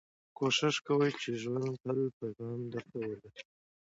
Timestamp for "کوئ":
0.85-1.11